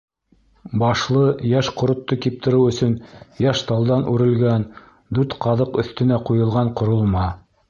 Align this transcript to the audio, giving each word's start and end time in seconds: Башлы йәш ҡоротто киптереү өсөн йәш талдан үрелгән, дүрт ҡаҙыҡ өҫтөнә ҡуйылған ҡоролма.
Башлы 0.83 1.25
йәш 1.49 1.69
ҡоротто 1.81 2.17
киптереү 2.25 2.65
өсөн 2.71 2.95
йәш 3.45 3.61
талдан 3.73 4.07
үрелгән, 4.15 4.67
дүрт 5.19 5.37
ҡаҙыҡ 5.47 5.79
өҫтөнә 5.85 6.21
ҡуйылған 6.31 6.75
ҡоролма. 6.83 7.29